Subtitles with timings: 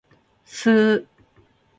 [0.57, 1.05] スー